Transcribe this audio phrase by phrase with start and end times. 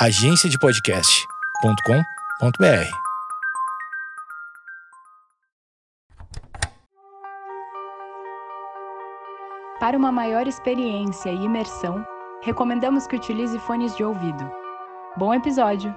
[0.00, 2.90] agenciadepodcast.com.br.
[9.80, 12.06] Para uma maior experiência e imersão,
[12.42, 14.48] recomendamos que utilize fones de ouvido.
[15.16, 15.92] Bom episódio!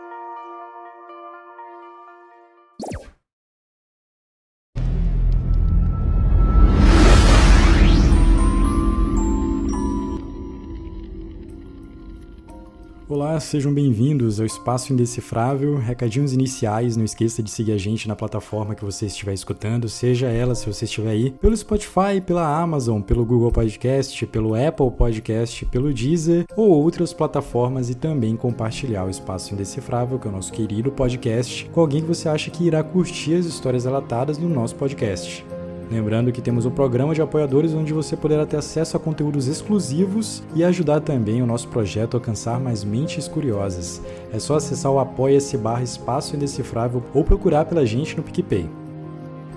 [13.22, 15.78] Olá, sejam bem-vindos ao Espaço Indecifrável.
[15.78, 20.28] Recadinhos iniciais, não esqueça de seguir a gente na plataforma que você estiver escutando, seja
[20.28, 25.64] ela, se você estiver aí, pelo Spotify, pela Amazon, pelo Google Podcast, pelo Apple Podcast,
[25.68, 30.52] pelo Deezer ou outras plataformas e também compartilhar o Espaço Indecifrável, que é o nosso
[30.52, 34.76] querido podcast, com alguém que você acha que irá curtir as histórias relatadas no nosso
[34.76, 35.46] podcast.
[35.92, 40.42] Lembrando que temos um programa de apoiadores onde você poderá ter acesso a conteúdos exclusivos
[40.56, 44.02] e ajudar também o nosso projeto a alcançar mais mentes curiosas.
[44.32, 48.70] É só acessar o apoia-se barra espaço indecifrável ou procurar pela gente no PicPay.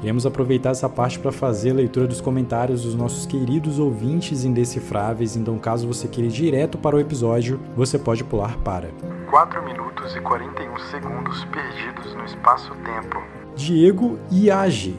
[0.02, 5.36] Iremos aproveitar essa parte para fazer a leitura dos comentários dos nossos queridos ouvintes indecifráveis,
[5.36, 8.88] então caso você queira ir direto para o episódio, você pode pular para
[9.30, 13.22] 4 minutos e 41 segundos perdidos no espaço-tempo.
[13.56, 14.94] Diego Iage,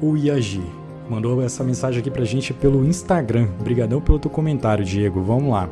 [0.00, 0.77] ou Iagi,
[1.08, 3.48] mandou essa mensagem aqui pra gente pelo Instagram.
[3.60, 5.22] Obrigadão pelo teu comentário, Diego.
[5.22, 5.68] Vamos lá.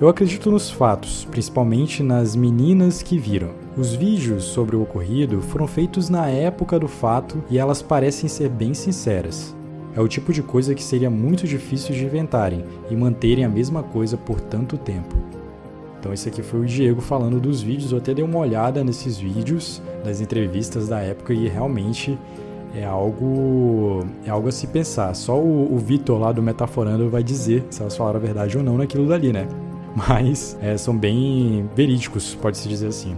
[0.00, 3.50] Eu acredito nos fatos, principalmente nas meninas que viram.
[3.76, 8.48] Os vídeos sobre o ocorrido foram feitos na época do fato e elas parecem ser
[8.48, 9.54] bem sinceras.
[9.96, 13.84] É o tipo de coisa que seria muito difícil de inventarem e manterem a mesma
[13.84, 15.14] coisa por tanto tempo.
[16.00, 19.16] Então esse aqui foi o Diego falando dos vídeos, eu até dei uma olhada nesses
[19.16, 22.18] vídeos, das entrevistas da época e realmente
[22.74, 25.14] é algo é algo a se pensar.
[25.14, 28.64] Só o, o Vitor lá do Metaforando vai dizer se elas falaram a verdade ou
[28.64, 29.46] não naquilo dali, né?
[29.94, 33.16] Mas é, são bem verídicos, pode-se dizer assim.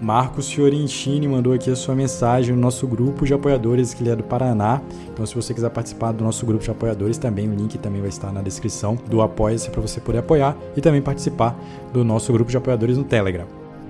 [0.00, 4.14] Marcos Fiorentini mandou aqui a sua mensagem no nosso grupo de apoiadores, que ele é
[4.14, 4.80] do Paraná.
[5.12, 8.08] Então, se você quiser participar do nosso grupo de apoiadores, também o link também vai
[8.08, 11.58] estar na descrição do Apoia-se para você poder apoiar e também participar
[11.92, 13.46] do nosso grupo de apoiadores no Telegram.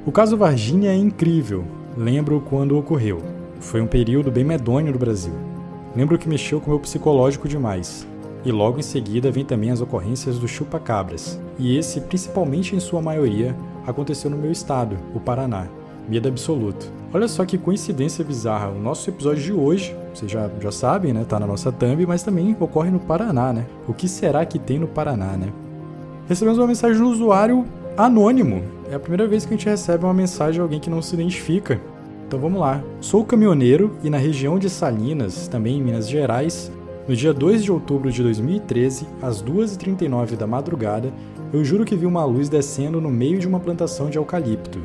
[0.07, 1.63] O caso Varginha é incrível.
[1.95, 3.38] Lembro quando ocorreu.
[3.61, 5.33] Foi um período bem medonho no Brasil.
[5.95, 8.07] Lembro que mexeu com meu psicológico demais.
[8.45, 11.41] E logo em seguida vem também as ocorrências do chupa-cabras.
[11.59, 15.67] E esse, principalmente em sua maioria, aconteceu no meu estado, o Paraná.
[16.09, 16.91] Medo absoluto.
[17.13, 18.69] Olha só que coincidência bizarra.
[18.69, 21.25] O nosso episódio de hoje, vocês já, já sabem, né?
[21.29, 23.67] Tá na nossa thumb, mas também ocorre no Paraná, né?
[23.87, 25.53] O que será que tem no Paraná, né?
[26.29, 28.63] Recebemos uma mensagem do usuário anônimo.
[28.91, 31.15] É a primeira vez que a gente recebe uma mensagem de alguém que não se
[31.15, 31.81] identifica.
[32.29, 32.85] Então vamos lá.
[33.01, 36.71] Sou caminhoneiro e na região de Salinas, também em Minas Gerais,
[37.09, 41.11] no dia 2 de outubro de 2013, às 2h39 da madrugada,
[41.55, 44.79] eu juro que vi uma luz descendo no meio de uma plantação de eucalipto.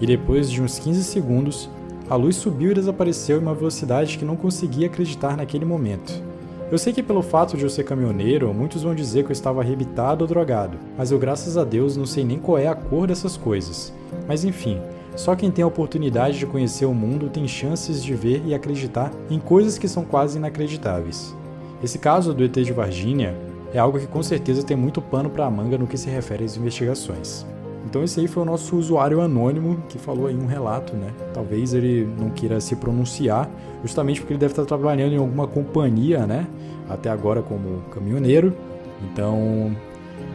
[0.00, 1.68] E depois de uns 15 segundos,
[2.08, 6.22] a luz subiu e desapareceu em uma velocidade que não conseguia acreditar naquele momento.
[6.70, 9.62] Eu sei que pelo fato de eu ser caminhoneiro, muitos vão dizer que eu estava
[9.62, 13.08] arrebitado ou drogado, mas eu graças a Deus não sei nem qual é a cor
[13.08, 13.92] dessas coisas.
[14.28, 14.80] Mas enfim,
[15.16, 19.12] só quem tem a oportunidade de conhecer o mundo tem chances de ver e acreditar
[19.30, 21.34] em coisas que são quase inacreditáveis.
[21.82, 23.36] Esse caso do ET de Varginha
[23.72, 26.44] é algo que com certeza tem muito pano para a manga no que se refere
[26.44, 27.46] às investigações.
[27.84, 31.12] Então esse aí foi o nosso usuário anônimo que falou aí um relato, né?
[31.32, 33.48] Talvez ele não queira se pronunciar,
[33.82, 36.46] justamente porque ele deve estar trabalhando em alguma companhia, né?
[36.88, 38.54] Até agora como caminhoneiro.
[39.02, 39.76] Então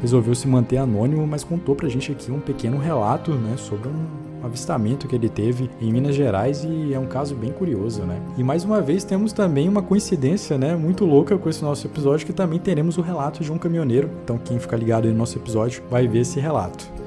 [0.02, 4.29] resolveu se manter anônimo, mas contou pra gente aqui um pequeno relato, né, sobre um
[4.44, 8.22] avistamento que ele teve em Minas Gerais e é um caso bem curioso, né?
[8.38, 12.26] E mais uma vez temos também uma coincidência, né, muito louca com esse nosso episódio
[12.26, 14.10] que também teremos o relato de um caminhoneiro.
[14.24, 17.00] Então quem ficar ligado no nosso episódio vai ver esse relato.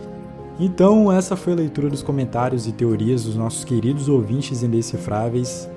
[0.61, 5.69] Então, essa foi a leitura dos comentários e teorias dos nossos queridos ouvintes indecifráveis.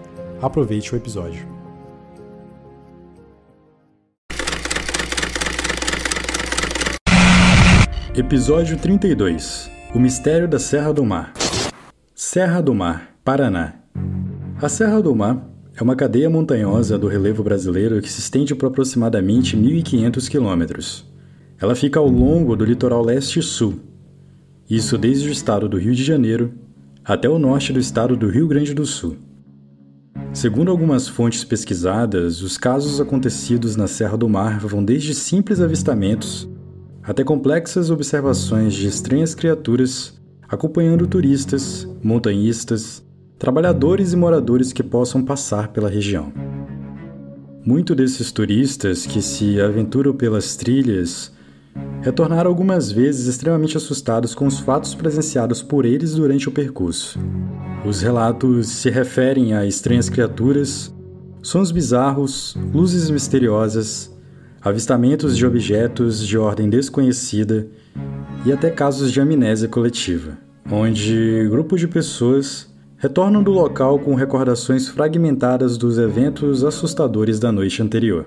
[0.41, 1.47] Aproveite o episódio.
[8.15, 11.33] Episódio 32 O Mistério da Serra do Mar
[12.35, 13.75] Serra do Mar, Paraná.
[14.61, 18.67] A Serra do Mar é uma cadeia montanhosa do relevo brasileiro que se estende por
[18.67, 21.09] aproximadamente 1.500 quilômetros.
[21.57, 23.75] Ela fica ao longo do litoral leste e sul,
[24.69, 26.53] isso desde o estado do Rio de Janeiro
[27.05, 29.15] até o norte do estado do Rio Grande do Sul.
[30.33, 36.49] Segundo algumas fontes pesquisadas, os casos acontecidos na Serra do Mar vão desde simples avistamentos
[37.01, 40.19] até complexas observações de estranhas criaturas
[40.55, 43.03] acompanhando turistas, montanhistas,
[43.37, 46.33] trabalhadores e moradores que possam passar pela região.
[47.65, 51.33] Muitos desses turistas que se aventuram pelas trilhas
[52.01, 57.19] retornaram algumas vezes extremamente assustados com os fatos presenciados por eles durante o percurso.
[57.85, 60.93] Os relatos se referem a estranhas criaturas,
[61.41, 64.15] sons bizarros, luzes misteriosas,
[64.61, 67.67] avistamentos de objetos de ordem desconhecida
[68.45, 70.37] e até casos de amnésia coletiva,
[70.71, 77.81] onde grupos de pessoas retornam do local com recordações fragmentadas dos eventos assustadores da noite
[77.83, 78.25] anterior.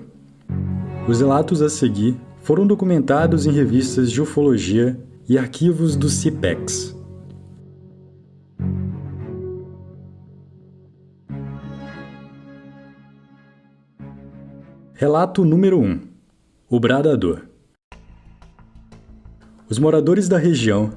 [1.07, 4.97] Os relatos a seguir foram documentados em revistas de ufologia
[5.27, 6.95] e arquivos do CIPEX.
[14.93, 15.99] Relato número 1
[16.69, 17.43] O Bradador
[19.69, 20.91] Os moradores da região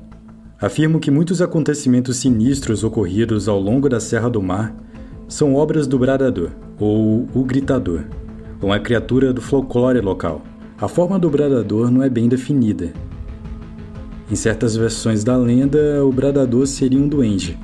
[0.62, 4.72] afirmam que muitos acontecimentos sinistros ocorridos ao longo da Serra do Mar
[5.26, 8.04] são obras do Bradador, ou o Gritador,
[8.62, 10.40] uma criatura do folclore local.
[10.80, 12.92] A forma do bradador não é bem definida.
[14.30, 17.58] Em certas versões da lenda, o bradador seria um duende,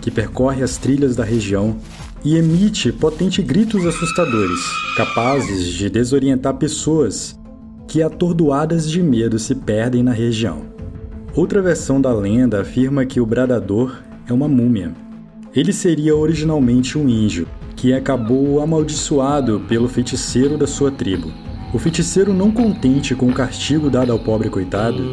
[0.00, 1.76] que percorre as trilhas da região
[2.24, 4.60] e emite potentes gritos assustadores,
[4.96, 7.38] capazes de desorientar pessoas
[7.88, 10.79] que, atordoadas de medo, se perdem na região.
[11.34, 14.92] Outra versão da lenda afirma que o bradador é uma múmia.
[15.54, 17.46] Ele seria originalmente um índio,
[17.76, 21.32] que acabou amaldiçoado pelo feiticeiro da sua tribo.
[21.72, 25.04] O feiticeiro, não contente com o castigo dado ao pobre coitado,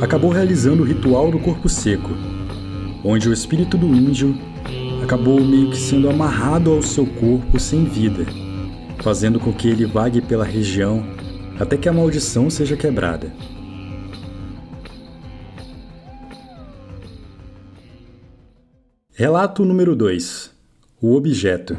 [0.00, 2.10] acabou realizando o ritual do corpo seco,
[3.04, 4.38] onde o espírito do índio
[5.02, 8.24] acabou meio que sendo amarrado ao seu corpo sem vida,
[9.00, 11.04] fazendo com que ele vague pela região
[11.58, 13.32] até que a maldição seja quebrada.
[19.14, 20.50] Relato número 2
[21.02, 21.76] o objeto.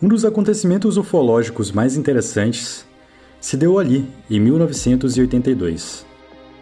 [0.00, 2.86] Um dos acontecimentos ufológicos mais interessantes
[3.38, 6.06] se deu ali, em 1982,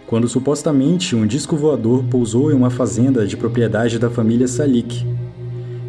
[0.09, 5.07] quando supostamente um disco voador pousou em uma fazenda de propriedade da família Salik,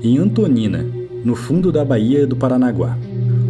[0.03, 0.85] em Antonina,
[1.25, 2.95] no fundo da Baía do Paranaguá.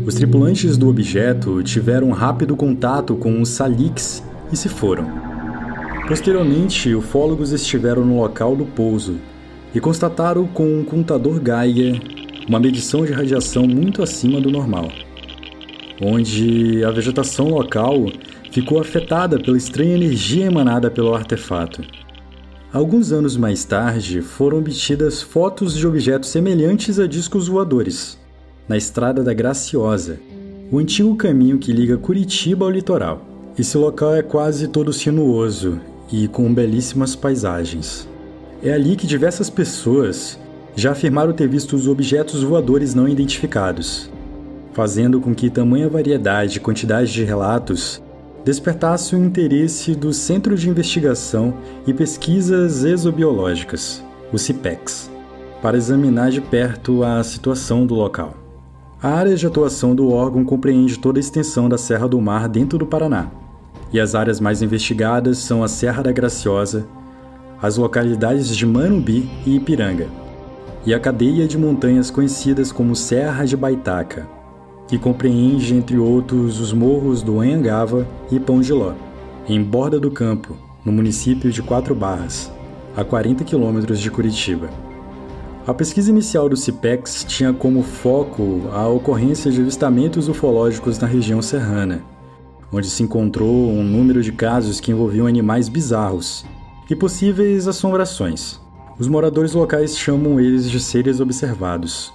[0.05, 5.05] Os tripulantes do objeto tiveram rápido contato com os Saliks e se foram.
[6.07, 9.19] Posteriormente, ufólogos estiveram no local do pouso
[9.73, 12.01] e constataram com um contador Geiger
[12.47, 14.89] uma medição de radiação muito acima do normal,
[16.01, 18.07] onde a vegetação local
[18.51, 21.83] ficou afetada pela estranha energia emanada pelo artefato.
[22.73, 28.19] Alguns anos mais tarde, foram obtidas fotos de objetos semelhantes a discos voadores,
[28.67, 30.19] na Estrada da Graciosa,
[30.71, 33.25] o antigo caminho que liga Curitiba ao litoral.
[33.57, 35.79] Esse local é quase todo sinuoso
[36.11, 38.08] e com belíssimas paisagens.
[38.61, 40.37] É ali que diversas pessoas
[40.75, 44.11] já afirmaram ter visto os objetos voadores não identificados,
[44.73, 48.01] fazendo com que tamanha variedade e quantidade de relatos
[48.43, 51.53] despertasse o interesse do Centro de Investigação
[51.87, 55.09] e Pesquisas Exobiológicas, o CIPEX,
[55.61, 58.33] para examinar de perto a situação do local.
[59.01, 62.77] A área de atuação do órgão compreende toda a extensão da Serra do Mar dentro
[62.77, 63.31] do Paraná,
[63.93, 66.85] e as áreas mais investigadas são a Serra da Graciosa,
[67.61, 70.07] as localidades de Manumbi e Ipiranga,
[70.85, 74.27] e a cadeia de montanhas conhecidas como Serra de Baitaca,
[74.87, 78.93] que compreende, entre outros, os morros do Anhangava e Pão de Ló,
[79.47, 82.51] em Borda do Campo, no município de Quatro Barras,
[82.95, 84.69] a 40 quilômetros de Curitiba.
[85.67, 91.41] A pesquisa inicial do CIPEX tinha como foco a ocorrência de avistamentos ufológicos na região
[91.41, 92.01] serrana,
[92.71, 96.45] onde se encontrou um número de casos que envolviam animais bizarros,
[96.89, 98.59] e possíveis assombrações.
[98.97, 102.11] Os moradores locais chamam eles de seres observados.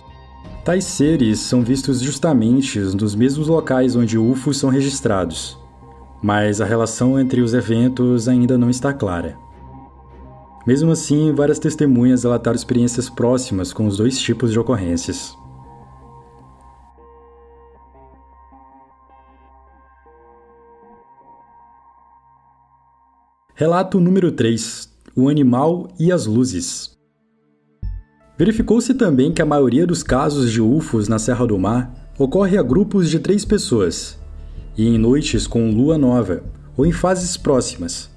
[0.64, 5.58] Tais seres são vistos justamente nos mesmos locais onde UFOs são registrados,
[6.22, 9.36] mas a relação entre os eventos ainda não está clara.
[10.66, 15.36] Mesmo assim, várias testemunhas relataram experiências próximas com os dois tipos de ocorrências.
[23.56, 26.98] Relato número 3: O animal e as luzes.
[28.36, 32.62] Verificou-se também que a maioria dos casos de UFOs na Serra do Mar ocorre a
[32.64, 34.18] grupos de três pessoas,
[34.76, 36.42] e em noites com lua nova
[36.76, 38.10] ou em fases próximas,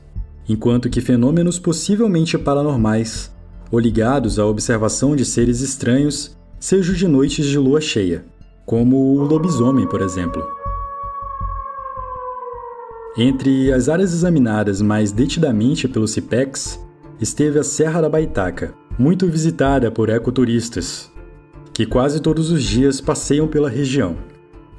[0.49, 3.31] enquanto que fenômenos possivelmente paranormais
[3.71, 8.25] ou ligados à observação de seres estranhos sejam de noites de lua cheia,
[8.65, 10.56] como o lobisomem, por exemplo.
[13.19, 16.79] Entre as áreas examinadas mais detidamente pelo CIPEX,
[17.19, 21.11] esteve a Serra da Baitaca, muito visitada por ecoturistas,
[21.73, 24.15] que quase todos os dias passeiam pela região.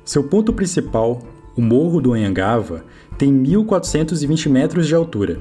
[0.04, 1.20] Seu ponto principal,
[1.56, 2.84] O Morro do Anhangava
[3.18, 5.40] tem 1.420 metros de altura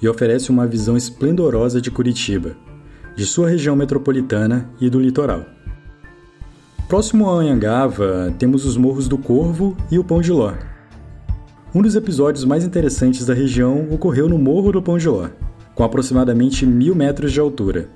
[0.00, 2.56] e oferece uma visão esplendorosa de Curitiba,
[3.16, 5.44] de sua região metropolitana e do litoral.
[6.88, 10.52] Próximo ao Anhangava, temos os Morros do Corvo e o Pão de Ló.
[11.72, 15.28] Um dos episódios mais interessantes da região ocorreu no Morro do Ló,
[15.72, 17.88] com aproximadamente mil metros de altura,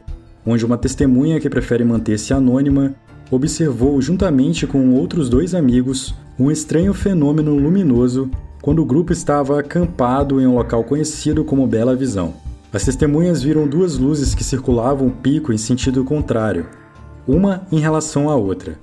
[0.47, 2.95] onde uma testemunha que prefere manter-se anônima
[3.33, 8.31] observou, juntamente com outros dois amigos, um estranho fenômeno luminoso
[8.63, 12.33] quando o grupo estava acampado em um local conhecido como Bela Visão.
[12.73, 16.69] As testemunhas viram duas luzes que circulavam o pico em sentido contrário,
[17.27, 18.79] uma em relação à outra.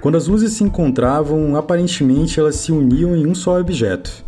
[0.00, 4.24] Quando as luzes se encontravam, aparentemente elas se uniam em um só objeto.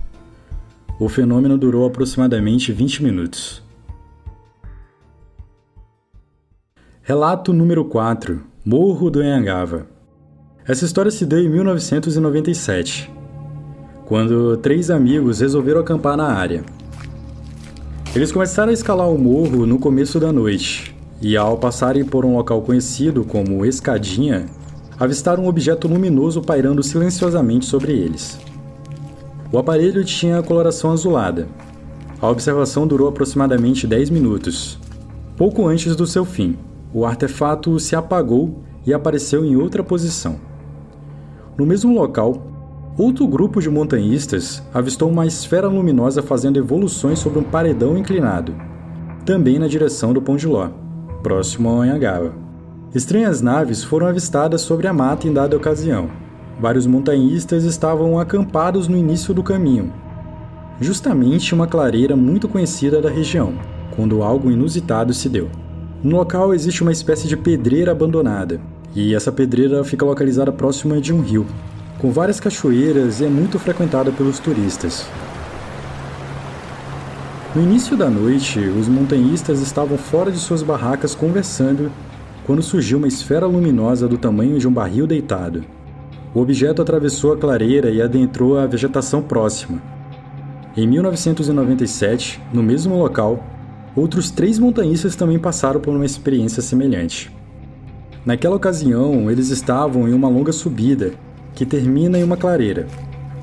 [0.98, 3.62] O fenômeno durou aproximadamente 20 minutos.
[7.02, 9.86] Relato número 4 Morro do Anhangava
[10.66, 13.10] Essa história se deu em 1997,
[14.06, 16.64] quando três amigos resolveram acampar na área.
[18.14, 22.36] Eles começaram a escalar o morro no começo da noite, e ao passarem por um
[22.36, 24.46] local conhecido como Escadinha,
[25.00, 28.38] avistaram um objeto luminoso pairando silenciosamente sobre eles.
[29.50, 31.48] O aparelho tinha coloração azulada.
[32.20, 34.78] A observação durou aproximadamente 10 minutos,
[35.36, 36.56] pouco antes do seu fim
[36.92, 40.36] o artefato se apagou e apareceu em outra posição.
[41.56, 42.42] No mesmo local,
[42.98, 48.54] outro grupo de montanhistas avistou uma esfera luminosa fazendo evoluções sobre um paredão inclinado,
[49.24, 50.68] também na direção do Pão de Ló,
[51.22, 52.32] próximo ao Anhangaba.
[52.92, 56.10] Estranhas naves foram avistadas sobre a mata em dada ocasião.
[56.60, 59.92] Vários montanhistas estavam acampados no início do caminho,
[60.80, 63.54] justamente uma clareira muito conhecida da região,
[63.94, 65.48] quando algo inusitado se deu.
[66.02, 68.60] No local existe uma espécie de pedreira abandonada,
[68.92, 71.46] e essa pedreira fica localizada próxima de um rio,
[72.00, 75.06] com várias cachoeiras e é muito frequentada pelos turistas.
[77.54, 81.90] No início da noite, os montanhistas estavam fora de suas barracas conversando
[82.50, 85.64] quando surgiu uma esfera luminosa do tamanho de um barril deitado.
[86.34, 89.80] O objeto atravessou a clareira e adentrou a vegetação próxima.
[90.76, 93.40] Em 1997, no mesmo local,
[93.94, 97.32] Outros três montanhistas também passaram por uma experiência semelhante.
[98.26, 101.12] Naquela ocasião, eles estavam em uma longa subida
[101.54, 102.88] que termina em uma clareira,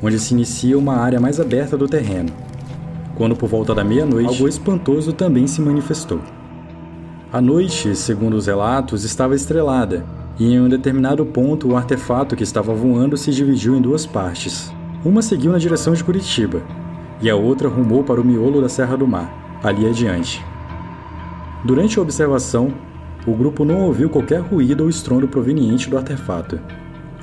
[0.04, 2.30] onde se inicia uma área mais aberta do terreno.
[3.16, 6.20] Quando por volta da meia-noite, algo espantoso também se manifestou.
[7.38, 10.04] A noite, segundo os relatos, estava estrelada,
[10.40, 14.74] e em um determinado ponto o artefato que estava voando se dividiu em duas partes.
[15.06, 16.64] Uma seguiu na direção de Curitiba,
[17.22, 20.44] e a outra rumou para o miolo da Serra do Mar ali adiante.
[21.64, 22.74] Durante a observação,
[23.28, 26.60] o grupo não ouviu qualquer ruído ou estrondo proveniente do artefato.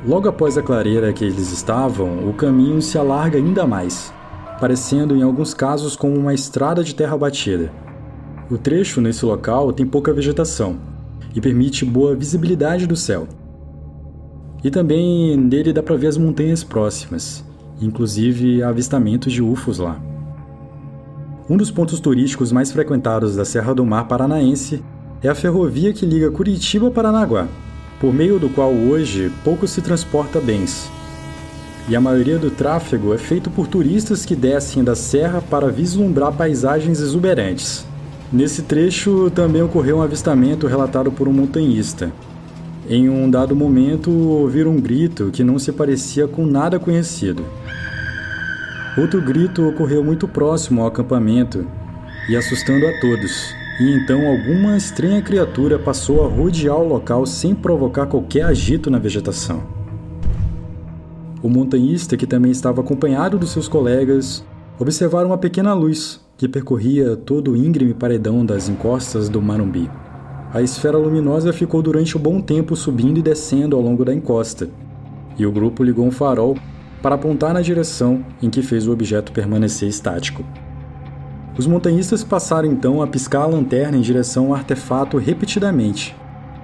[0.06, 4.14] Logo após a clareira que eles estavam, o caminho se alarga ainda mais,
[4.61, 7.73] parecendo em alguns casos como uma estrada de terra batida.
[8.51, 10.77] O trecho nesse local tem pouca vegetação
[11.35, 13.27] e permite boa visibilidade do céu.
[14.63, 17.43] E também nele dá para ver as montanhas próximas,
[17.81, 19.99] inclusive avistamentos de UFOs lá.
[21.49, 24.83] Um dos pontos turísticos mais frequentados da Serra do Mar Paranaense
[25.23, 27.49] é a ferrovia que liga Curitiba a Paranaguá,
[27.99, 30.91] por meio do qual hoje pouco se transporta bens.
[31.89, 36.33] E a maioria do tráfego é feito por turistas que descem da serra para vislumbrar
[36.33, 37.87] paisagens exuberantes.
[38.35, 42.12] Nesse trecho também ocorreu um avistamento relatado por um montanhista.
[42.91, 47.45] Em um dado momento, ouviram um grito que não se parecia com nada conhecido.
[48.99, 51.64] Outro grito ocorreu muito próximo ao acampamento
[52.29, 53.55] e assustando a todos.
[53.79, 58.99] E então alguma estranha criatura passou a rodear o local sem provocar qualquer agito na
[58.99, 59.62] vegetação.
[61.41, 64.45] O montanhista, que também estava acompanhado dos seus colegas,
[64.76, 69.91] observaram uma pequena luz que percorria todo o íngreme paredão das encostas do Marumbi.
[70.53, 74.69] A esfera luminosa ficou durante um bom tempo subindo e descendo ao longo da encosta,
[75.39, 76.55] e o grupo ligou um farol
[77.01, 80.45] para apontar na direção em que fez o objeto permanecer estático.
[81.57, 86.15] Os montanhistas passaram então a piscar a lanterna em direção ao artefato repetidamente,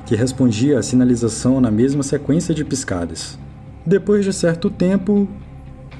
[0.05, 3.39] que respondia à sinalização na mesma sequência de piscadas.
[3.87, 5.27] Depois de certo tempo,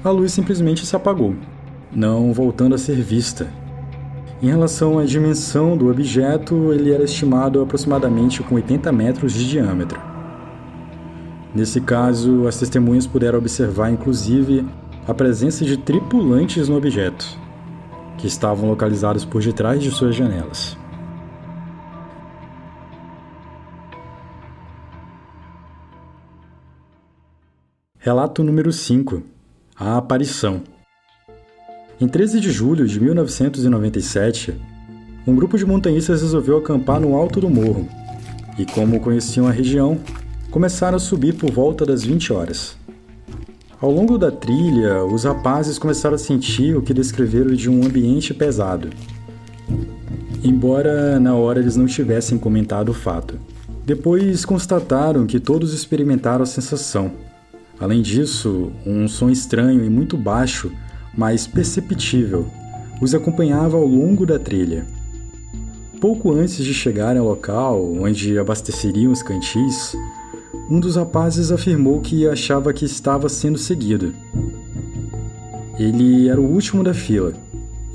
[0.03, 1.33] a luz simplesmente se apagou,
[1.91, 3.47] não voltando a ser vista.
[4.41, 10.01] Em relação à dimensão do objeto, ele era estimado aproximadamente com 80 metros de diâmetro.
[11.53, 14.65] Nesse caso, as testemunhas puderam observar inclusive
[15.07, 17.23] a presença de tripulantes no objeto,
[18.17, 20.75] que estavam localizados por detrás de suas janelas.
[27.99, 29.21] Relato número 5
[29.75, 30.63] a aparição.
[32.01, 34.55] Em 13 de julho de 1997,
[35.27, 37.87] um grupo de montanhistas resolveu acampar no alto do morro
[38.57, 39.99] e, como conheciam a região,
[40.49, 42.75] começaram a subir por volta das 20 horas.
[43.79, 48.33] Ao longo da trilha, os rapazes começaram a sentir o que descreveram de um ambiente
[48.33, 48.89] pesado.
[50.43, 53.39] Embora na hora eles não tivessem comentado o fato.
[53.85, 57.11] Depois constataram que todos experimentaram a sensação.
[57.79, 60.71] Além disso, um som estranho e muito baixo,
[61.17, 62.45] mas perceptível,
[63.01, 64.85] os acompanhava ao longo da trilha.
[65.99, 69.95] Pouco antes de chegarem ao local onde abasteceriam os cantis,
[70.69, 74.13] um dos rapazes afirmou que achava que estava sendo seguido.
[75.77, 77.33] Ele era o último da fila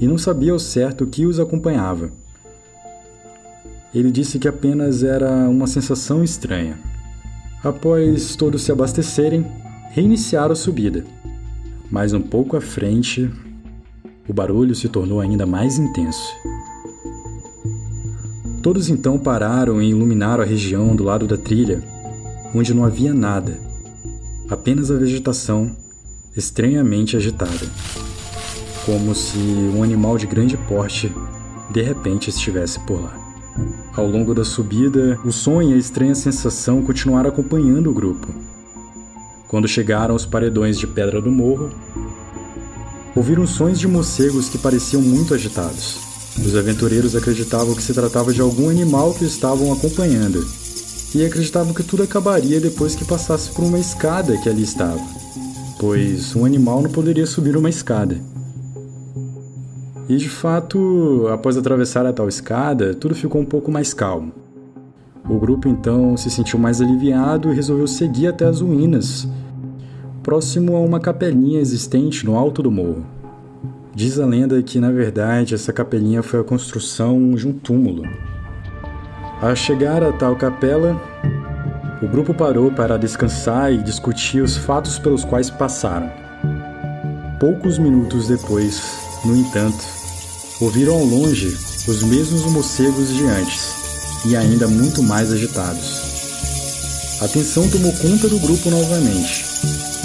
[0.01, 2.11] e não sabia ao certo o que os acompanhava.
[3.95, 6.79] Ele disse que apenas era uma sensação estranha.
[7.65, 9.47] Após todos se abastecerem,
[9.91, 11.05] reiniciaram a subida.
[11.91, 13.31] Mas um pouco à frente,
[14.29, 16.35] o barulho se tornou ainda mais intenso.
[18.63, 21.83] Todos então pararam e iluminaram a região do lado da trilha,
[22.55, 23.59] onde não havia nada,
[24.51, 25.71] apenas a vegetação
[26.37, 27.67] estranhamente agitada,
[28.85, 31.13] como se um animal de grande porte
[31.71, 33.27] de repente estivesse por lá.
[33.95, 38.29] Ao longo da subida, o som e a estranha sensação continuaram acompanhando o grupo.
[39.49, 41.71] Quando chegaram aos paredões de pedra do morro,
[43.15, 45.99] ouviram sons de morcegos que pareciam muito agitados.
[46.39, 50.45] Os aventureiros acreditavam que se tratava de algum animal que estavam acompanhando,
[51.15, 55.01] e acreditavam que tudo acabaria depois que passasse por uma escada que ali estava,
[55.79, 58.21] pois um animal não poderia subir uma escada.
[60.09, 64.46] E de fato, após atravessar a tal escada, tudo ficou um pouco mais calmo.
[65.29, 69.29] O grupo então se sentiu mais aliviado e resolveu seguir até as ruínas,
[70.23, 73.05] próximo a uma capelinha existente no alto do morro.
[73.95, 78.03] Diz a lenda que, na verdade, essa capelinha foi a construção de um túmulo.
[79.41, 81.01] Ao chegar a tal capela,
[82.03, 86.11] o grupo parou para descansar e discutir os fatos pelos quais passaram.
[87.41, 88.81] Poucos minutos depois,
[89.25, 89.85] no entanto,
[90.61, 91.49] ouviram ao longe
[91.89, 93.86] os mesmos morcegos de antes,
[94.29, 97.21] e ainda muito mais agitados.
[97.23, 99.45] A tensão tomou conta do grupo novamente,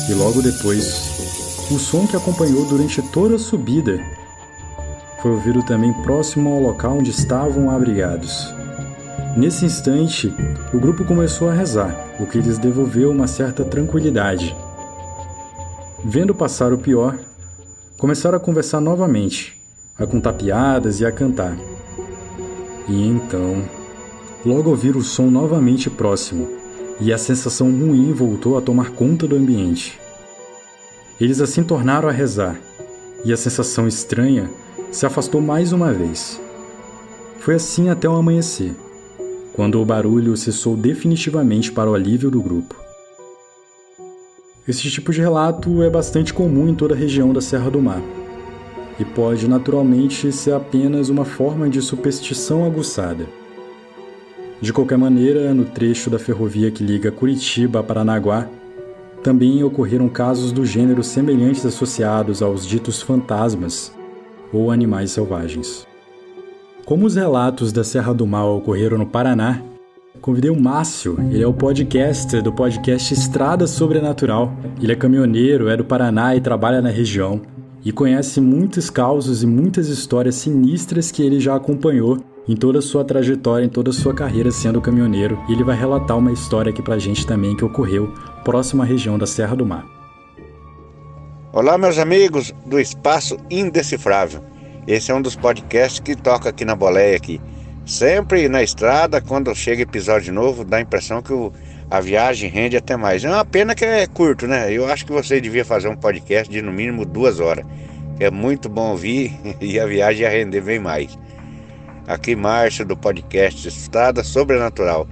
[0.09, 3.99] e logo depois, o som que acompanhou durante toda a subida
[5.21, 8.53] foi ouvido também próximo ao local onde estavam abrigados.
[9.37, 10.33] Nesse instante,
[10.73, 14.55] o grupo começou a rezar, o que lhes devolveu uma certa tranquilidade.
[16.03, 17.17] Vendo passar o pior,
[17.97, 19.61] começaram a conversar novamente,
[19.97, 21.55] a contar piadas e a cantar.
[22.89, 23.63] E então,
[24.45, 26.47] logo ouviram o som novamente próximo,
[26.99, 29.99] e a sensação ruim voltou a tomar conta do ambiente.
[31.19, 32.59] Eles assim tornaram a rezar,
[33.23, 34.49] e a sensação estranha
[34.91, 36.39] se afastou mais uma vez.
[37.39, 38.75] Foi assim até o amanhecer,
[39.53, 42.75] quando o barulho cessou definitivamente para o alívio do grupo.
[44.67, 48.01] Esse tipo de relato é bastante comum em toda a região da Serra do Mar
[48.99, 53.27] e pode naturalmente ser apenas uma forma de superstição aguçada.
[54.61, 58.47] De qualquer maneira, no trecho da ferrovia que liga Curitiba a Paranaguá,
[59.23, 63.91] também ocorreram casos do gênero semelhantes associados aos ditos fantasmas
[64.53, 65.87] ou animais selvagens.
[66.85, 69.63] Como os relatos da Serra do Mal ocorreram no Paraná,
[70.19, 74.53] Convidei o Márcio, ele é o podcaster do podcast Estrada Sobrenatural.
[74.79, 77.41] Ele é caminhoneiro, é do Paraná e trabalha na região.
[77.83, 82.81] E conhece muitos causos e muitas histórias sinistras que ele já acompanhou em toda a
[82.81, 85.39] sua trajetória, em toda a sua carreira sendo caminhoneiro.
[85.47, 89.17] E ele vai relatar uma história aqui pra gente também que ocorreu próximo à região
[89.17, 89.85] da Serra do Mar.
[91.53, 94.41] Olá, meus amigos do Espaço Indecifrável.
[94.87, 97.39] Esse é um dos podcasts que toca aqui na boleia aqui.
[97.85, 101.51] Sempre na estrada, quando chega episódio novo, dá a impressão que o,
[101.89, 103.23] a viagem rende até mais.
[103.23, 104.71] É uma pena que é curto, né?
[104.71, 107.65] Eu acho que você devia fazer um podcast de no mínimo duas horas.
[108.19, 111.17] É muito bom ouvir e a viagem ia render bem mais.
[112.07, 115.07] Aqui Márcio do podcast Estrada Sobrenatural.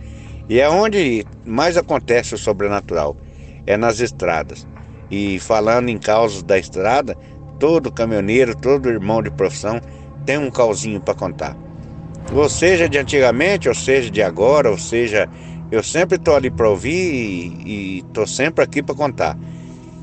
[0.48, 3.16] E é onde mais acontece o sobrenatural.
[3.66, 4.68] É nas estradas.
[5.12, 7.16] E falando em causos da estrada,
[7.60, 9.80] todo caminhoneiro, todo irmão de profissão
[10.26, 11.56] tem um causinho para contar
[12.34, 15.30] ou seja de antigamente, ou seja de agora, ou seja,
[15.72, 19.38] eu sempre estou ali para ouvir e estou sempre aqui para contar.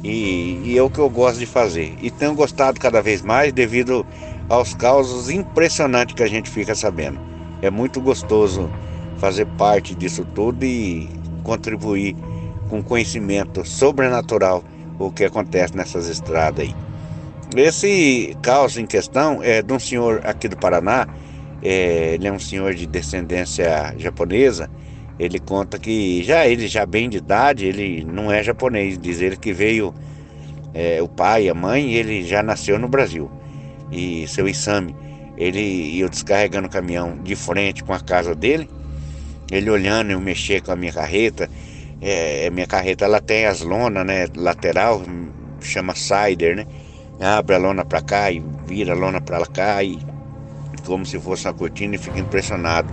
[0.02, 1.94] E, e, é o que eu gosto de fazer.
[2.00, 4.06] E tenho gostado cada vez mais devido
[4.48, 7.18] aos causos impressionantes que a gente fica sabendo.
[7.62, 8.70] É muito gostoso
[9.18, 11.08] fazer parte disso tudo e
[11.42, 12.16] contribuir
[12.68, 14.62] com conhecimento sobrenatural
[14.98, 16.74] o que acontece nessas estradas aí.
[17.54, 21.06] Esse caos em questão é de um senhor aqui do Paraná,
[21.62, 24.68] é, ele é um senhor de descendência japonesa.
[25.18, 29.36] Ele conta que já ele já bem de idade, ele não é japonês, diz ele
[29.36, 29.94] que veio
[30.74, 33.30] é, o pai, a mãe, ele já nasceu no Brasil.
[33.90, 34.94] E seu Isami,
[35.36, 38.68] ele ia descarregando o caminhão de frente com a casa dele,
[39.50, 41.48] ele olhando eu mexer com a minha carreta.
[42.00, 45.02] É, minha carreta ela tem as lonas, né, lateral,
[45.60, 46.66] chama sider, né?
[47.20, 49.98] Abre a lona para cá e vira a lona para cá e
[50.84, 52.92] como se fosse uma cortina e fica impressionado.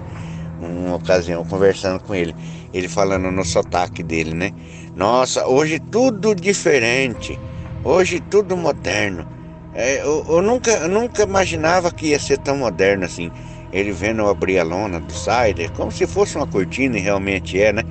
[0.59, 2.33] Uma ocasião conversando com ele,
[2.73, 4.51] ele falando no sotaque dele, né?
[4.95, 7.37] Nossa, hoje tudo diferente,
[7.83, 9.27] hoje tudo moderno.
[9.75, 13.31] É, eu, eu, nunca, eu nunca imaginava que ia ser tão moderno assim.
[13.71, 17.59] Ele vendo eu abrir a lona do Sider, como se fosse uma cortina, e realmente
[17.59, 17.83] é, né?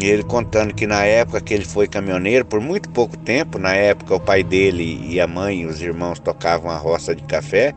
[0.00, 3.74] E ele contando que na época que ele foi caminhoneiro, por muito pouco tempo, na
[3.74, 7.74] época o pai dele e a mãe e os irmãos tocavam a roça de café,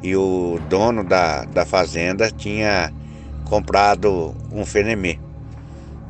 [0.00, 2.92] e o dono da, da fazenda tinha
[3.44, 5.18] comprado um Fenemê.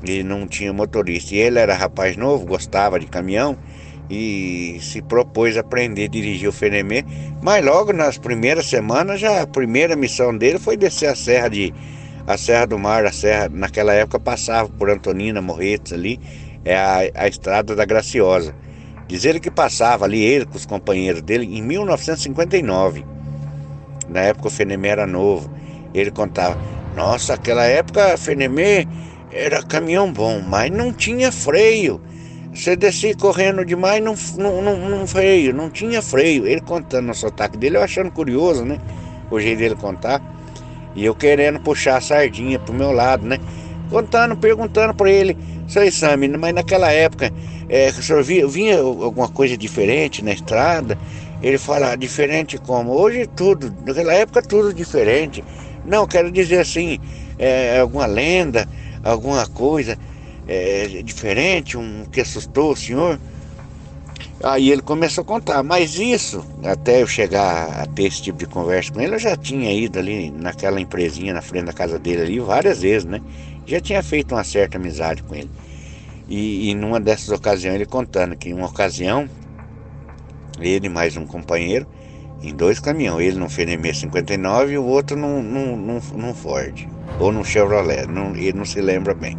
[0.04, 1.34] E não tinha motorista.
[1.34, 3.56] E ele era rapaz novo, gostava de caminhão,
[4.10, 7.04] e se propôs a aprender a dirigir o Fenemê,
[7.42, 11.74] mas logo nas primeiras semanas já a primeira missão dele foi descer a serra de
[12.26, 16.20] a Serra do Mar, a serra naquela época passava por Antonina, Morretes ali,
[16.62, 18.54] é a, a estrada da Graciosa.
[19.06, 23.02] Diz ele que passava ali ele com os companheiros dele em 1959.
[24.10, 25.50] Na época o Fenemê era novo.
[25.94, 26.58] Ele contava:
[26.94, 28.86] "Nossa, aquela época Fenemê
[29.32, 31.98] era caminhão bom, mas não tinha freio.
[32.58, 36.44] Você descia correndo demais, não, não, não, não freio, não tinha freio.
[36.44, 38.80] Ele contando o sotaque dele, eu achando curioso, né?
[39.30, 40.20] O jeito dele contar.
[40.96, 43.38] E eu querendo puxar a sardinha pro meu lado, né?
[43.88, 47.32] Contando, perguntando para ele, seu Exame, mas naquela época,
[47.68, 50.98] é, o senhor via, vinha alguma coisa diferente na estrada?
[51.40, 52.90] Ele fala, diferente como?
[52.90, 55.44] Hoje tudo, naquela época tudo diferente.
[55.86, 56.98] Não, quero dizer assim,
[57.38, 58.68] é, alguma lenda,
[59.04, 59.96] alguma coisa
[60.48, 63.20] é, diferente, um que assustou o senhor.
[64.42, 68.46] Aí ele começou a contar, mas isso, até eu chegar a ter esse tipo de
[68.46, 72.22] conversa com ele, eu já tinha ido ali naquela empresinha na frente da casa dele
[72.22, 73.20] ali várias vezes, né?
[73.66, 75.50] Já tinha feito uma certa amizade com ele.
[76.28, 79.28] E, e numa dessas ocasiões ele contando que em uma ocasião,
[80.60, 81.86] ele mais um companheiro,
[82.40, 86.86] em dois caminhões, ele num Fenemê 59 e o outro num, num, num, num Ford,
[87.18, 89.36] ou num Chevrolet, não, ele não se lembra bem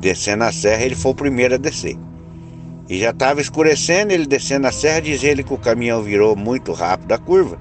[0.00, 1.96] descendo a serra, ele foi o primeiro a descer.
[2.88, 6.72] E já estava escurecendo, ele descendo a serra, diz ele que o caminhão virou muito
[6.72, 7.60] rápido a curva.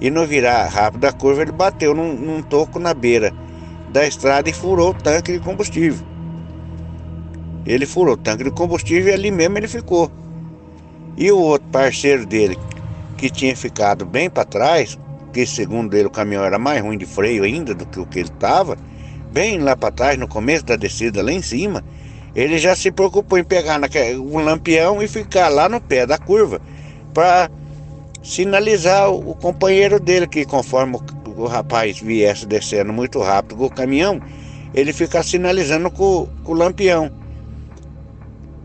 [0.00, 3.32] E no virar rápido a curva, ele bateu num, num toco na beira
[3.90, 6.04] da estrada e furou o tanque de combustível.
[7.66, 10.10] Ele furou o tanque de combustível e ali mesmo ele ficou.
[11.16, 12.58] E o outro parceiro dele,
[13.16, 14.98] que tinha ficado bem para trás,
[15.32, 18.18] que segundo ele o caminhão era mais ruim de freio ainda do que o que
[18.18, 18.76] ele estava,
[19.34, 21.82] bem lá para trás, no começo da descida, lá em cima,
[22.36, 23.80] ele já se preocupou em pegar
[24.16, 26.60] um lampião e ficar lá no pé da curva
[27.12, 27.50] para
[28.22, 31.00] sinalizar o, companheiro dele, que conforme
[31.36, 34.22] o, rapaz viesse descendo muito rápido com o caminhão,
[34.72, 37.10] ele ficar sinalizando com, com o lampião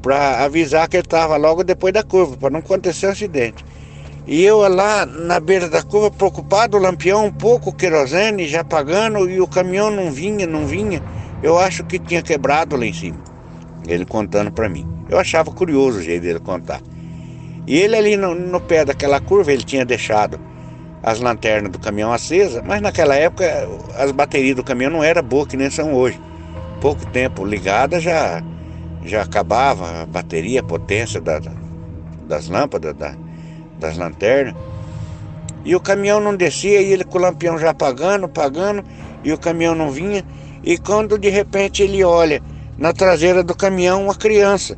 [0.03, 3.65] para avisar que ele estava logo depois da curva, para não acontecer um acidente.
[4.31, 9.27] E eu lá na beira da curva, preocupado, o lampião um pouco, querosene já apagando,
[9.27, 11.01] e o caminhão não vinha, não vinha.
[11.41, 13.17] Eu acho que tinha quebrado lá em cima.
[13.87, 14.87] Ele contando para mim.
[15.09, 16.79] Eu achava curioso o jeito dele contar.
[17.65, 20.39] E ele ali no, no, pé daquela curva, ele tinha deixado
[21.01, 25.47] as lanternas do caminhão acesas, mas naquela época as baterias do caminhão não eram boas
[25.47, 26.21] que nem são hoje.
[26.79, 28.43] Pouco tempo ligada já,
[29.03, 31.41] já acabava a bateria, a potência da,
[32.27, 33.15] das lâmpadas, da,
[33.79, 34.53] das lanternas.
[35.65, 38.83] E o caminhão não descia, e ele com o lampião já pagando, pagando,
[39.23, 40.23] e o caminhão não vinha.
[40.63, 42.41] E quando de repente ele olha
[42.77, 44.77] na traseira do caminhão uma criança.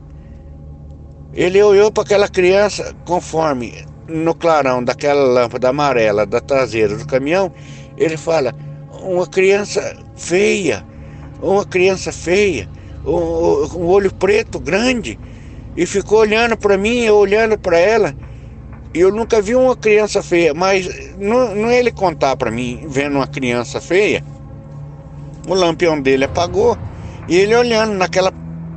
[1.34, 7.52] Ele olhou para aquela criança conforme no clarão daquela lâmpada amarela da traseira do caminhão,
[7.98, 8.54] ele fala:
[9.02, 10.86] uma criança feia,
[11.42, 12.68] uma criança feia,
[13.06, 15.18] um, um olho preto grande,
[15.78, 18.16] e ficou olhando para mim, eu olhando para ela.
[18.94, 23.16] Eu nunca vi uma criança feia, mas não, não é ele contar para mim, vendo
[23.16, 24.24] uma criança feia,
[25.48, 26.78] o lampião dele apagou
[27.28, 28.34] e ele olhando naquela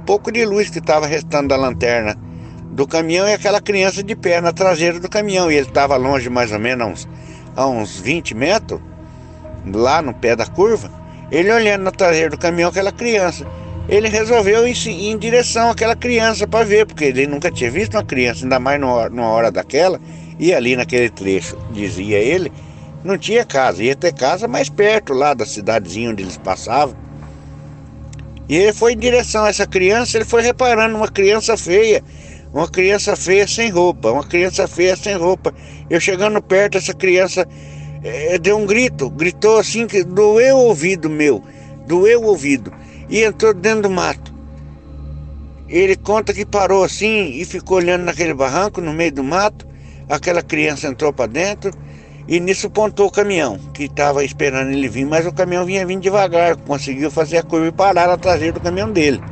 [0.07, 2.17] pouco de luz que estava restando da lanterna
[2.71, 5.51] do caminhão e aquela criança de pé na traseira do caminhão.
[5.51, 7.09] E ele estava longe mais ou menos a uns,
[7.57, 8.81] a uns 20 metros,
[9.73, 10.91] lá no pé da curva.
[11.31, 13.47] Ele olhando na traseira do caminhão, aquela criança.
[13.89, 18.05] Ele resolveu ir em direção àquela criança para ver, porque ele nunca tinha visto uma
[18.05, 20.01] criança, ainda mais numa, hora daquela,
[20.39, 22.51] e ali naquele trecho, dizia ele,
[23.05, 26.97] não tinha casa, ia ter casa mais perto lá da cidadezinha onde eles passavam.
[28.49, 32.03] E ele foi em direção a essa criança, ele foi reparando uma criança feia,
[32.53, 35.53] uma criança feia sem roupa, uma criança feia sem roupa.
[35.91, 37.47] Eu chegando perto, essa criança
[38.03, 41.43] é, deu um grito, gritou assim que doeu o ouvido meu,
[41.87, 42.73] doeu o ouvido,
[43.09, 44.35] e entrou dentro do mato.
[45.69, 49.67] Ele conta que parou assim e ficou olhando naquele barranco, no meio do mato.
[50.09, 51.71] Aquela criança entrou para dentro
[52.27, 56.03] e nisso pontou o caminhão, que estava esperando ele vir, mas o caminhão vinha vindo
[56.03, 59.23] devagar, conseguiu fazer a curva e parar na traseira do caminhão dele.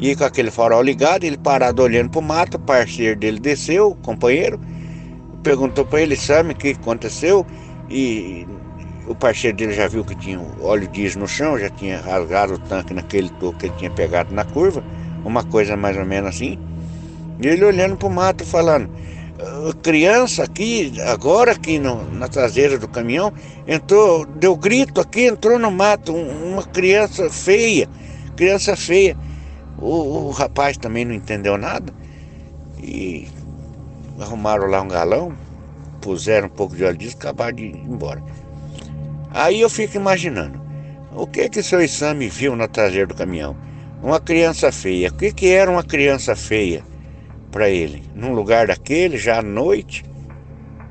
[0.00, 3.90] E com aquele farol ligado, ele parado olhando para o mato, o parceiro dele desceu,
[3.90, 4.58] o companheiro,
[5.42, 7.46] perguntou para ele, sabe o que aconteceu?
[7.88, 8.46] E
[9.10, 12.58] o parceiro dele já viu que tinha óleo diesel no chão, já tinha rasgado o
[12.58, 14.84] tanque naquele toco que ele tinha pegado na curva,
[15.24, 16.56] uma coisa mais ou menos assim.
[17.42, 18.88] E ele olhando para o mato falando,
[19.40, 23.32] ah, criança aqui, agora aqui no, na traseira do caminhão,
[23.66, 27.88] entrou, deu grito aqui, entrou no mato, um, uma criança feia,
[28.36, 29.16] criança feia.
[29.76, 31.92] O, o rapaz também não entendeu nada
[32.80, 33.26] e
[34.20, 35.32] arrumaram lá um galão,
[36.00, 38.22] puseram um pouco de óleo disso, acabaram de ir embora.
[39.32, 40.60] Aí eu fico imaginando,
[41.14, 43.56] o que que o seu exame viu na traseira do caminhão?
[44.02, 45.08] Uma criança feia.
[45.08, 46.82] O que que era uma criança feia
[47.52, 48.02] para ele?
[48.14, 50.04] Num lugar daquele, já à noite,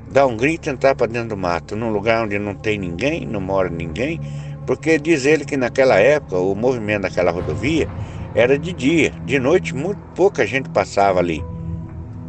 [0.10, 3.26] dar um grito e entrar para dentro do mato, num lugar onde não tem ninguém,
[3.26, 4.22] não mora ninguém,
[4.66, 7.90] porque diz ele que naquela época o movimento daquela rodovia
[8.34, 11.44] era de dia, de noite muito pouca gente passava ali.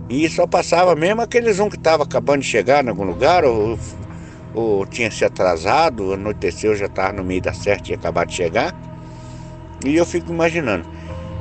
[0.09, 3.79] E só passava mesmo aqueles um que estavam acabando de chegar em algum lugar, ou,
[4.55, 8.75] ou tinha se atrasado, anoiteceu, já estava no meio da certa e acabado de chegar.
[9.85, 10.87] E eu fico imaginando,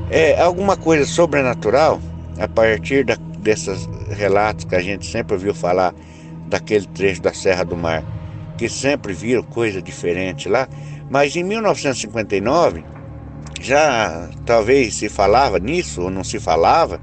[0.10, 2.00] é alguma coisa sobrenatural
[2.40, 5.94] a partir da, desses relatos que a gente sempre ouviu falar
[6.48, 8.04] daquele trecho da Serra do Mar,
[8.58, 10.68] que sempre viram coisa diferente lá.
[11.10, 12.84] Mas em 1959
[13.62, 17.02] já talvez se falava nisso ou não se falava,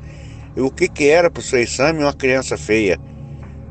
[0.56, 2.98] o que, que era para o seu exame uma criança feia.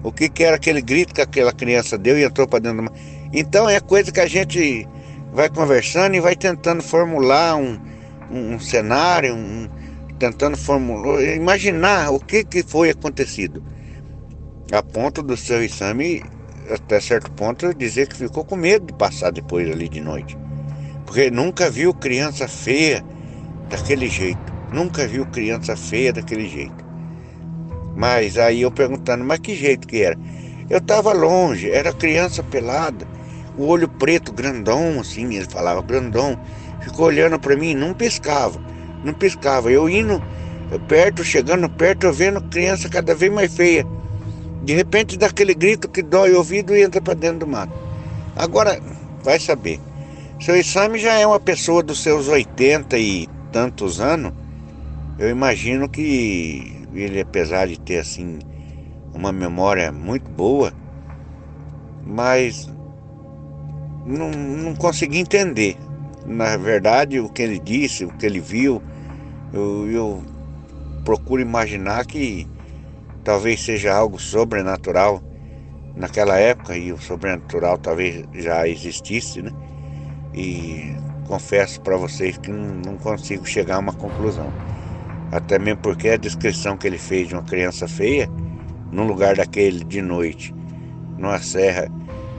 [0.05, 2.83] O que, que era aquele grito que aquela criança deu e entrou para dentro do
[2.83, 2.93] mar.
[3.33, 4.87] Então é coisa que a gente
[5.33, 7.79] vai conversando e vai tentando formular um,
[8.29, 9.67] um, um cenário, um,
[10.19, 13.63] tentando formular, imaginar o que, que foi acontecido.
[14.71, 16.23] A ponto do seu exame,
[16.69, 20.37] até certo ponto, dizer que ficou com medo de passar depois ali de noite.
[21.03, 23.03] Porque nunca viu criança feia
[23.69, 24.53] daquele jeito.
[24.71, 26.84] Nunca viu criança feia daquele jeito.
[27.95, 30.17] Mas aí eu perguntando, mas que jeito que era?
[30.69, 33.07] Eu estava longe, era criança pelada,
[33.57, 36.37] o olho preto grandão, assim, ele falava grandão,
[36.81, 38.59] ficou olhando para mim, não piscava,
[39.03, 39.71] não piscava.
[39.71, 40.21] Eu indo
[40.87, 43.85] perto, chegando perto, eu vendo criança cada vez mais feia.
[44.63, 47.73] De repente dá aquele grito que dói o ouvido e entra para dentro do mato.
[48.35, 48.81] Agora,
[49.23, 49.79] vai saber.
[50.39, 54.33] Seu exame já é uma pessoa dos seus 80 e tantos anos.
[55.17, 58.39] Eu imagino que ele, apesar de ter assim
[59.13, 60.73] uma memória muito boa,
[62.05, 62.69] mas
[64.05, 65.77] não, não consegui entender.
[66.25, 68.81] Na verdade, o que ele disse, o que ele viu,
[69.53, 70.23] eu, eu
[71.03, 72.47] procuro imaginar que
[73.23, 75.21] talvez seja algo sobrenatural
[75.95, 79.51] naquela época e o sobrenatural talvez já existisse, né?
[80.33, 80.93] E
[81.27, 84.51] confesso para vocês que não, não consigo chegar a uma conclusão.
[85.31, 88.29] Até mesmo porque a descrição que ele fez de uma criança feia,
[88.91, 90.53] num lugar daquele de noite,
[91.17, 91.89] numa serra,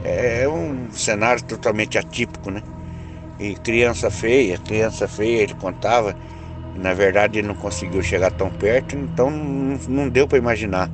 [0.05, 2.63] é um cenário totalmente atípico, né?
[3.39, 6.17] E criança feia, criança feia, ele contava,
[6.75, 10.91] na verdade ele não conseguiu chegar tão perto, então não, deu para imaginar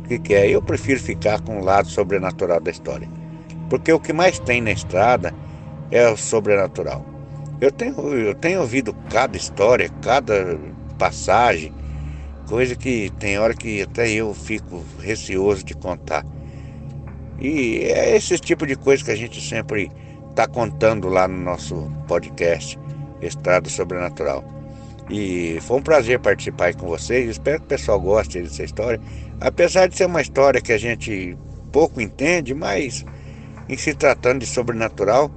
[0.00, 0.48] o que, que é.
[0.48, 3.08] Eu prefiro ficar com o lado sobrenatural da história.
[3.70, 5.32] Porque o que mais tem na estrada
[5.90, 7.04] é o sobrenatural.
[7.60, 10.58] Eu tenho, eu tenho ouvido cada história, cada
[10.96, 11.72] passagem,
[12.48, 16.24] coisa que tem hora que até eu fico receoso de contar.
[17.38, 19.90] E é esse tipo de coisa que a gente sempre
[20.30, 22.78] está contando lá no nosso podcast
[23.20, 24.44] Estrada Sobrenatural.
[25.08, 27.30] E foi um prazer participar com vocês.
[27.30, 29.00] Espero que o pessoal goste dessa história.
[29.40, 31.36] Apesar de ser uma história que a gente
[31.70, 33.04] pouco entende, mas
[33.68, 35.30] em se tratando de sobrenatural,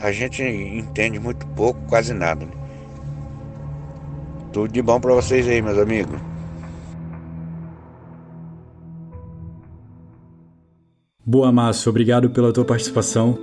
[0.00, 2.46] a gente entende muito pouco, quase nada.
[2.46, 2.52] Né?
[4.52, 6.20] Tudo de bom para vocês aí, meus amigos.
[11.24, 13.38] Boa, Márcio, obrigado pela tua participação.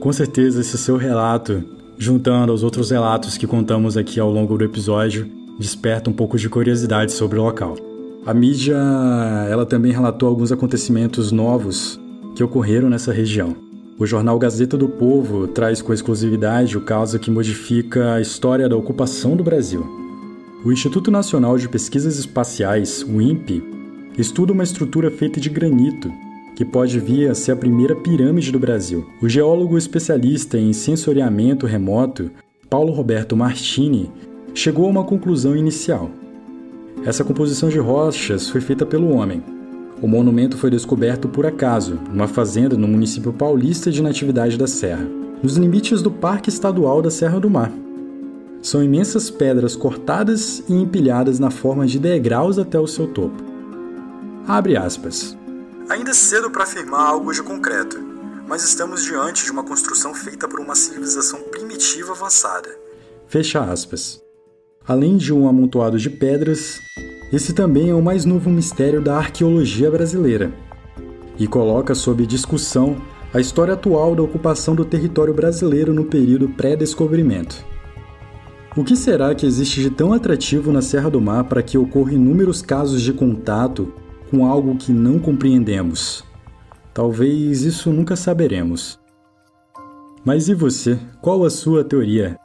[0.00, 1.62] Com certeza esse seu relato
[1.98, 6.48] juntando aos outros relatos que contamos aqui ao longo do episódio, desperta um pouco de
[6.48, 7.76] curiosidade sobre o local.
[8.26, 8.76] A mídia,
[9.48, 12.00] ela também relatou alguns acontecimentos novos
[12.34, 13.54] que ocorreram nessa região.
[13.98, 18.76] O jornal Gazeta do Povo traz com exclusividade o caso que modifica a história da
[18.76, 20.03] ocupação do Brasil.
[20.64, 23.62] O Instituto Nacional de Pesquisas Espaciais, o INPE,
[24.16, 26.10] estuda uma estrutura feita de granito
[26.56, 29.06] que pode vir a ser a primeira pirâmide do Brasil.
[29.20, 32.30] O geólogo especialista em sensoriamento remoto,
[32.70, 34.10] Paulo Roberto Martini,
[34.54, 36.10] chegou a uma conclusão inicial.
[37.04, 39.42] Essa composição de rochas foi feita pelo homem,
[40.00, 45.06] o monumento foi descoberto por acaso, numa fazenda no município paulista de Natividade da Serra,
[45.42, 47.83] nos limites do Parque Estadual da Serra do Mar.
[48.64, 53.36] São imensas pedras cortadas e empilhadas na forma de degraus até o seu topo.
[54.48, 55.36] Abre aspas.
[55.90, 58.00] Ainda é cedo para afirmar algo de concreto,
[58.48, 62.70] mas estamos diante de uma construção feita por uma civilização primitiva avançada.
[63.26, 64.22] Fecha aspas.
[64.88, 66.80] Além de um amontoado de pedras,
[67.30, 70.50] esse também é o mais novo mistério da arqueologia brasileira
[71.38, 72.96] e coloca sob discussão
[73.34, 77.73] a história atual da ocupação do território brasileiro no período pré-descobrimento.
[78.76, 82.14] O que será que existe de tão atrativo na Serra do Mar para que ocorram
[82.14, 83.92] inúmeros casos de contato
[84.32, 86.24] com algo que não compreendemos?
[86.92, 88.98] Talvez isso nunca saberemos.
[90.24, 90.98] Mas e você?
[91.22, 92.36] Qual a sua teoria?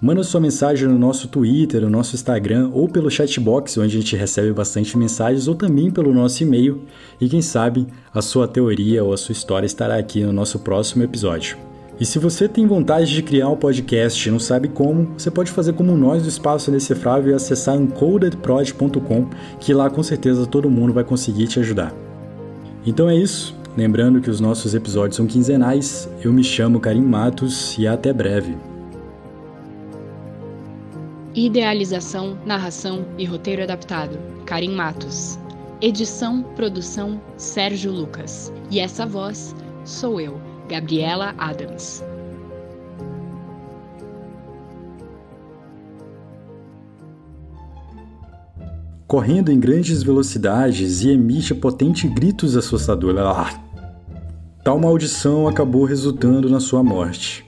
[0.00, 4.14] Manda sua mensagem no nosso Twitter, no nosso Instagram ou pelo chatbox, onde a gente
[4.14, 6.82] recebe bastante mensagens, ou também pelo nosso e-mail.
[7.18, 11.02] E quem sabe a sua teoria ou a sua história estará aqui no nosso próximo
[11.02, 11.67] episódio.
[12.00, 15.50] E se você tem vontade de criar um podcast e não sabe como, você pode
[15.50, 19.26] fazer como nós do Espaço Indecifrável e acessar encodedprod.com,
[19.58, 21.92] que lá com certeza todo mundo vai conseguir te ajudar.
[22.86, 23.56] Então é isso.
[23.76, 26.08] Lembrando que os nossos episódios são quinzenais.
[26.22, 28.56] Eu me chamo Karim Matos e até breve.
[31.34, 35.38] Idealização, narração e roteiro adaptado: Karim Matos.
[35.80, 38.52] Edição, produção: Sérgio Lucas.
[38.70, 42.04] E essa voz sou eu, Gabriela Adams.
[49.06, 53.20] Correndo em grandes velocidades e emite potentes gritos assustadores.
[53.20, 53.58] Ah!
[54.62, 57.46] Tal maldição acabou resultando na sua morte.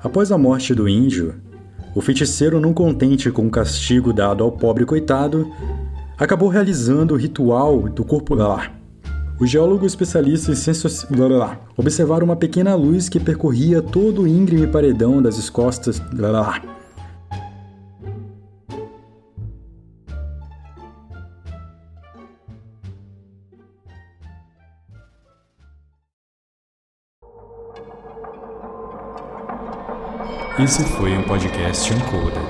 [0.00, 1.34] Após a morte do índio,
[1.92, 5.50] o feiticeiro, não contente com o castigo dado ao pobre coitado,
[6.16, 8.36] acabou realizando o ritual do corpo.
[8.36, 8.70] Lá.
[9.38, 14.66] O geólogo especialista em ciências lá, observaram uma pequena luz que percorria todo o íngreme
[14.66, 16.00] paredão das escostas.
[16.14, 16.62] Lá,
[30.58, 32.45] Esse foi um podcast Uncoder.